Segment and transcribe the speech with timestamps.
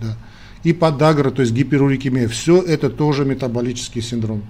[0.00, 0.16] Да.
[0.62, 4.42] И подагра, то есть гиперурикемия, все это тоже метаболический синдром.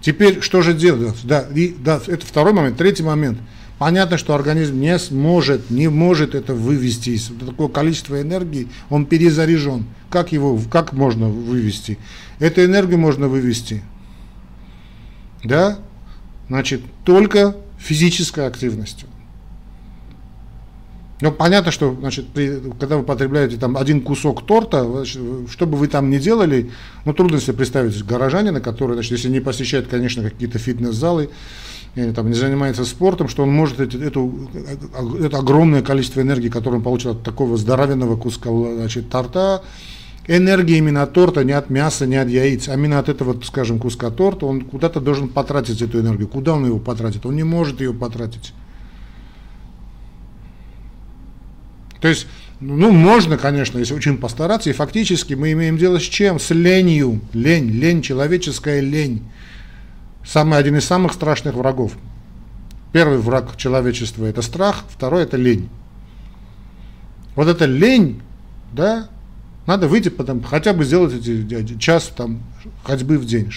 [0.00, 1.16] Теперь что же делать?
[1.24, 2.78] Да, и, да, это второй момент.
[2.78, 3.38] Третий момент.
[3.78, 7.18] Понятно, что организм не сможет, не может это вывести.
[7.44, 9.86] Такое количество энергии, он перезаряжен.
[10.10, 11.98] Как его, как можно вывести?
[12.38, 13.82] Эту энергию можно вывести,
[15.44, 15.78] да,
[16.48, 19.08] значит, только физической активностью.
[21.20, 25.88] Ну, понятно, что, значит, при, когда вы потребляете там один кусок торта, что бы вы
[25.88, 26.70] там ни делали,
[27.04, 31.28] ну, трудно себе представить горожанина, который, значит, если не посещает, конечно, какие-то фитнес-залы,
[31.94, 34.48] или, там, не занимается спортом, что он может эти, эту,
[35.20, 39.62] это огромное количество энергии, которое он получил от такого здоровенного куска значит, торта,
[40.26, 43.78] энергия именно от торта, не от мяса, не от яиц, а именно от этого, скажем,
[43.78, 46.28] куска торта, он куда-то должен потратить эту энергию.
[46.28, 47.26] Куда он его потратит?
[47.26, 48.54] Он не может ее потратить.
[52.00, 52.26] То есть,
[52.60, 56.38] ну, можно, конечно, если очень постараться, и фактически мы имеем дело с чем?
[56.40, 57.20] С ленью.
[57.32, 59.22] Лень, лень, человеческая лень.
[60.24, 61.92] Самый один из самых страшных врагов.
[62.92, 65.68] Первый враг человечества– это страх, второй– это лень.
[67.36, 68.20] Вот эта лень,
[68.72, 69.08] да,
[69.66, 72.42] надо выйти, потом, хотя бы сделать эти час там
[72.82, 73.50] ходьбы в день.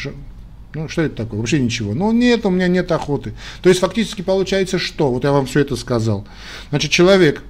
[0.76, 1.40] Ну, что это такое?
[1.40, 1.94] Вообще ничего.
[1.94, 3.34] Ну, нет, у меня нет охоты.
[3.62, 5.12] То есть, фактически получается что?
[5.12, 6.28] Вот я вам все это сказал.
[6.70, 7.44] Значит, человек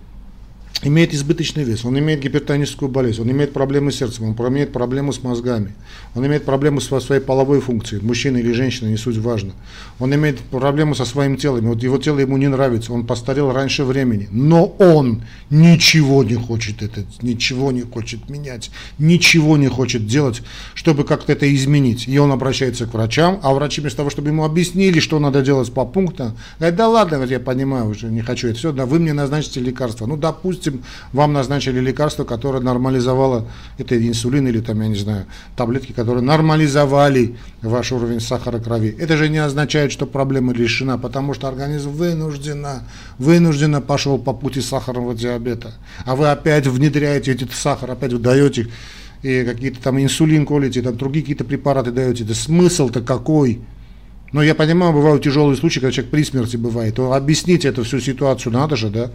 [0.81, 5.13] имеет избыточный вес, он имеет гипертоническую болезнь, он имеет проблемы с сердцем, он имеет проблемы
[5.13, 5.73] с мозгами,
[6.15, 9.53] он имеет проблемы со своей половой функцией, мужчина или женщина, не суть важно.
[9.99, 13.83] Он имеет проблемы со своим телом, вот его тело ему не нравится, он постарел раньше
[13.83, 20.41] времени, но он ничего не хочет это, ничего не хочет менять, ничего не хочет делать,
[20.73, 22.07] чтобы как-то это изменить.
[22.07, 25.71] И он обращается к врачам, а врачи вместо того, чтобы ему объяснили, что надо делать
[25.71, 29.13] по пунктам, говорят, да ладно, я понимаю уже, не хочу это все, да вы мне
[29.13, 30.05] назначите лекарство.
[30.05, 33.47] Ну, допустим, допустим, вам назначили лекарство, которое нормализовало,
[33.77, 35.25] это инсулин или там, я не знаю,
[35.55, 38.95] таблетки, которые нормализовали ваш уровень сахара крови.
[38.99, 42.83] Это же не означает, что проблема решена, потому что организм вынужденно,
[43.17, 45.73] вынужденно пошел по пути сахарного диабета.
[46.05, 48.67] А вы опять внедряете этот сахар, опять даете
[49.23, 52.23] и какие-то там инсулин колите, там другие какие-то препараты даете.
[52.23, 53.61] Это смысл-то какой?
[54.33, 56.95] Но я понимаю, бывают тяжелые случаи, когда человек при смерти бывает.
[56.95, 59.11] То объяснить эту всю ситуацию надо же, да?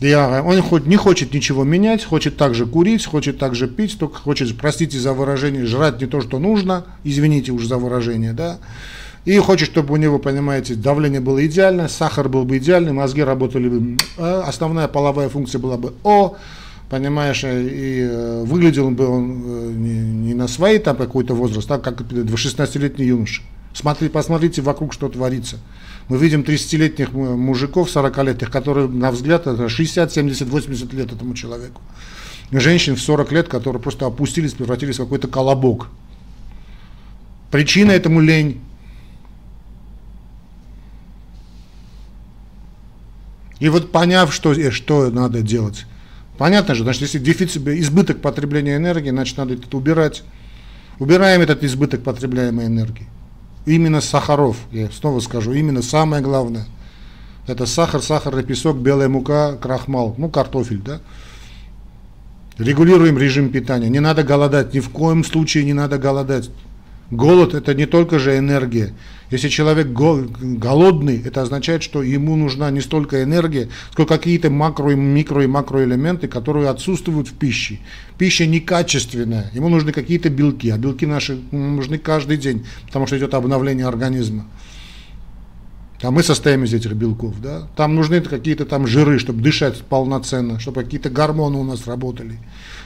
[0.00, 4.56] Я, он хоть не хочет ничего менять, хочет также курить, хочет также пить, только хочет,
[4.56, 8.58] простите за выражение, жрать не то, что нужно, извините уже за выражение, да,
[9.24, 13.68] и хочет, чтобы у него, понимаете, давление было идеальное, сахар был бы идеальный, мозги работали
[13.68, 16.36] бы, а основная половая функция была бы О,
[16.88, 19.98] понимаешь, и э, выглядел бы он э, не,
[20.28, 23.42] не на своей там какой-то возраст, а как 16-летний юноша.
[23.72, 25.58] Смотри, посмотрите вокруг, что творится.
[26.08, 31.82] Мы видим 30-летних мужиков, 40-летних, которые, на взгляд, это 60, 70, 80 лет этому человеку.
[32.50, 35.88] Женщин в 40 лет, которые просто опустились, превратились в какой-то колобок.
[37.50, 38.60] Причина этому лень.
[43.60, 45.84] И вот поняв, что, э, что надо делать,
[46.38, 50.22] понятно же, значит, если дефицит, избыток потребления энергии, значит, надо это убирать.
[50.98, 53.08] Убираем этот избыток потребляемой энергии
[53.68, 56.66] именно сахаров, я снова скажу, именно самое главное.
[57.46, 61.00] Это сахар, сахарный песок, белая мука, крахмал, ну картофель, да.
[62.58, 63.88] Регулируем режим питания.
[63.88, 66.50] Не надо голодать, ни в коем случае не надо голодать.
[67.10, 68.92] Голод это не только же энергия.
[69.30, 75.42] Если человек голодный, это означает, что ему нужна не столько энергия, сколько какие-то макро, микро
[75.42, 77.78] и макроэлементы, которые отсутствуют в пище.
[78.18, 83.32] Пища некачественная, ему нужны какие-то белки, а белки наши нужны каждый день, потому что идет
[83.32, 84.46] обновление организма.
[86.00, 87.66] А мы состоим из этих белков, да?
[87.74, 92.38] Там нужны какие-то там жиры, чтобы дышать полноценно, чтобы какие-то гормоны у нас работали.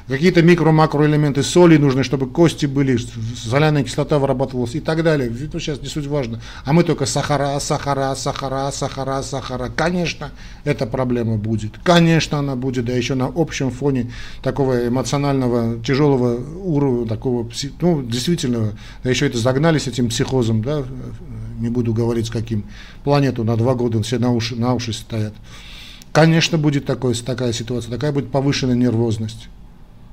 [0.09, 2.99] Какие-то микро-макроэлементы соли нужны, чтобы кости были,
[3.37, 5.31] соляная кислота вырабатывалась и так далее.
[5.31, 6.41] Это сейчас не суть важно.
[6.65, 9.71] А мы только сахара, сахара, сахара, сахара, сахара.
[9.75, 10.33] Конечно,
[10.65, 11.73] эта проблема будет.
[11.85, 14.11] Конечно, она будет, да еще на общем фоне
[14.43, 17.49] такого эмоционального, тяжелого уровня, такого,
[17.81, 18.73] ну, действительно,
[19.05, 20.83] да еще это загнали с этим психозом, да,
[21.63, 22.65] не буду говорить с каким,
[23.05, 25.33] планету на два года все на уши, на уши стоят.
[26.13, 29.49] Конечно, будет такой, такая ситуация, такая будет повышенная нервозность.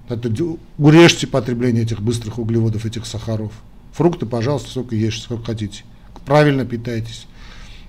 [0.08, 0.32] Это,
[0.78, 3.52] урежьте потребление этих быстрых углеводов, этих сахаров.
[3.94, 5.84] Фрукты, пожалуйста, сколько ешьте, сколько хотите.
[6.26, 7.28] Правильно питайтесь.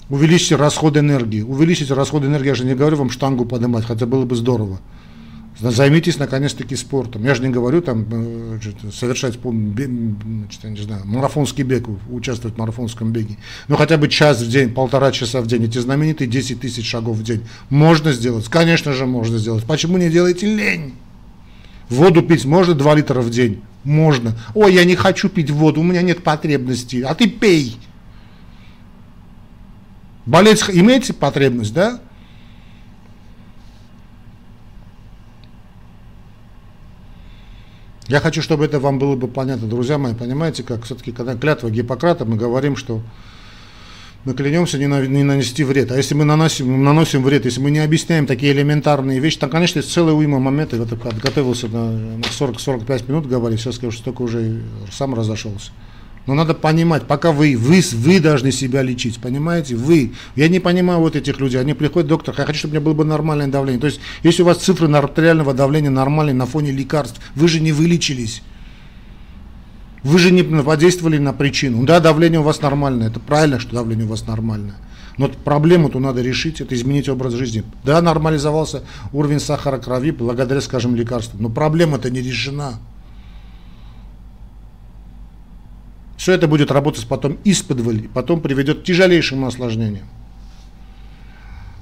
[0.09, 1.43] Увеличьте расход энергии.
[1.43, 4.81] Увеличите расход энергии, я же не говорю вам штангу поднимать, хотя было бы здорово.
[5.61, 7.23] Займитесь наконец-таки спортом.
[7.25, 8.59] Я же не говорю там э,
[8.93, 13.37] совершать значит, не знаю, марафонский бег, участвовать в марафонском беге.
[13.69, 17.19] Но хотя бы час в день, полтора часа в день, эти знаменитые 10 тысяч шагов
[17.19, 17.47] в день.
[17.69, 18.49] Можно сделать?
[18.49, 19.65] Конечно же можно сделать.
[19.65, 20.95] Почему не делаете лень?
[21.91, 23.61] Воду пить можно 2 литра в день?
[23.85, 24.39] Можно.
[24.55, 27.03] Ой, я не хочу пить воду, у меня нет потребности.
[27.03, 27.77] А ты пей.
[30.25, 32.01] Болеть имеете потребность, да?
[38.11, 41.71] Я хочу, чтобы это вам было бы понятно, друзья мои, понимаете, как все-таки, когда клятва
[41.71, 43.03] Гиппократа, мы говорим, что
[44.25, 45.93] мы клянемся не, на, не нанести вред.
[45.93, 49.79] А если мы наносим, наносим вред, если мы не объясняем такие элементарные вещи, то, конечно,
[49.79, 50.81] есть целый уйма моментов.
[50.81, 54.61] Я подготовился на, на 40-45 минут говорить, сейчас скажу, что только уже
[54.91, 55.71] сам разошелся.
[56.27, 60.13] Но надо понимать, пока вы, вы, вы должны себя лечить, понимаете, вы.
[60.37, 62.95] Я не понимаю вот этих людей, они приходят, доктор, я хочу, чтобы у меня было
[62.95, 63.81] бы нормальное давление.
[63.81, 67.73] То есть, если у вас цифры артериального давления нормальные на фоне лекарств, вы же не
[67.73, 68.43] вылечились.
[70.03, 71.85] Вы же не подействовали на причину.
[71.85, 74.77] Да, давление у вас нормальное, это правильно, что давление у вас нормальное.
[75.19, 77.65] Но проблему-то надо решить, это изменить образ жизни.
[77.85, 82.75] Да, нормализовался уровень сахара крови благодаря, скажем, лекарствам, но проблема-то не решена.
[86.21, 90.05] Все это будет работать потом из-под и потом приведет к тяжелейшему осложнениям.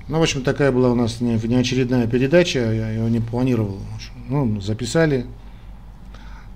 [0.07, 3.81] Ну, в общем, такая была у нас неочередная передача, я ее не планировал.
[4.29, 5.27] Ну, записали.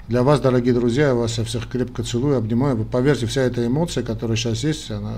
[0.06, 2.76] Для вас, дорогие друзья, я вас всех крепко целую, обнимаю.
[2.76, 5.14] Вы поверьте, вся эта эмоция, которая сейчас есть, она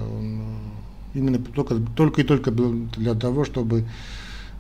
[1.12, 3.84] именно только, только и только для того, чтобы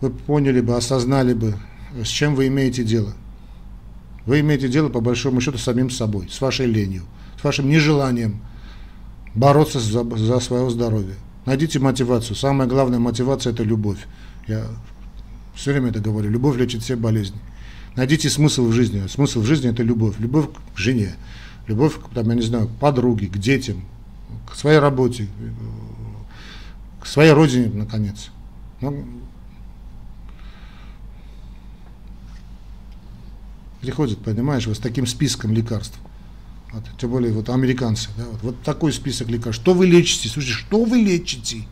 [0.02, 1.54] вы поняли бы, осознали бы,
[2.04, 3.14] с чем вы имеете дело.
[4.26, 7.04] Вы имеете дело, по большому счету, с самим собой, с вашей ленью
[7.44, 8.40] вашим нежеланием
[9.34, 11.14] бороться за, за свое здоровье.
[11.46, 12.36] Найдите мотивацию.
[12.36, 14.06] Самая главная мотивация– это любовь.
[14.46, 14.66] Я
[15.54, 16.30] все время это говорю.
[16.30, 17.38] Любовь лечит все болезни.
[17.96, 19.06] Найдите смысл в жизни.
[19.06, 20.16] Смысл в жизни– это любовь.
[20.18, 21.14] Любовь к жене,
[21.66, 23.84] любовь, там, я не знаю, к подруге, к детям,
[24.50, 25.28] к своей работе,
[27.00, 28.30] к своей родине, наконец.
[28.80, 29.04] Ну,
[33.80, 35.98] приходит, понимаешь, вот с таким списком лекарств.
[36.98, 38.10] Тем более вот американцы.
[38.16, 39.62] Да, вот, вот такой список лекарств.
[39.62, 40.28] Что вы лечите?
[40.28, 41.66] Слушайте, что вы лечите?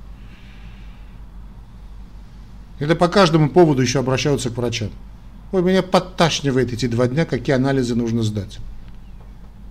[2.78, 4.90] Это по каждому поводу еще обращаются к врачам.
[5.52, 8.58] Ой, меня подташнивает эти два дня, какие анализы нужно сдать.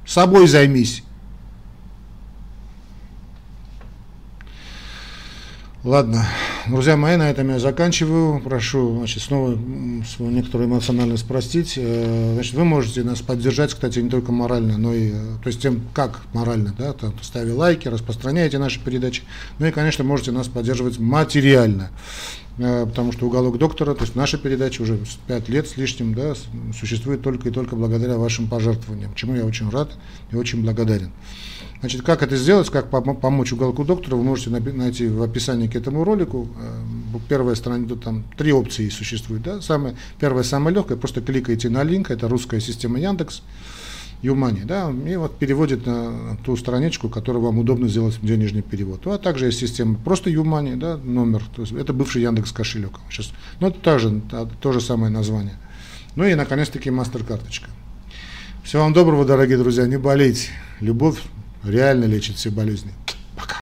[0.05, 1.03] Собой займись.
[5.83, 6.27] Ладно,
[6.67, 8.39] друзья мои, на этом я заканчиваю.
[8.41, 9.57] Прошу, значит, снова
[10.05, 11.73] свою некоторую эмоциональность простить.
[11.77, 15.61] Э, значит, вы можете нас поддержать, кстати, не только морально, но и, э, то есть
[15.61, 19.23] тем, как морально, да, там, ставя лайки, распространяйте наши передачи.
[19.59, 21.89] Ну и, конечно, можете нас поддерживать материально,
[22.61, 26.33] потому что уголок доктора, то есть наша передача уже 5 лет с лишним, да,
[26.77, 29.91] существует только и только благодаря вашим пожертвованиям, чему я очень рад
[30.31, 31.11] и очень благодарен.
[31.81, 36.03] Значит, как это сделать, как помочь уголку доктора, вы можете найти в описании к этому
[36.03, 36.47] ролику.
[36.59, 39.41] Э, первая страница, там три опции существуют.
[39.41, 39.61] Да?
[39.61, 43.41] Самая, первая, самая легкая, просто кликаете на линк, это русская система Яндекс,
[44.21, 49.01] Юмани, да, и вот переводит на ту страничку, которую вам удобно сделать денежный перевод.
[49.05, 52.99] Ну, а также есть система просто Юмани, да, номер, то есть это бывший Яндекс кошелек.
[53.09, 54.21] Сейчас, ну, это также,
[54.61, 55.55] то же самое название.
[56.15, 57.69] Ну и, наконец-таки, мастер-карточка.
[58.63, 60.49] Всего вам доброго, дорогие друзья, не болейте.
[60.81, 61.19] Любовь
[61.63, 62.91] реально лечит все болезни.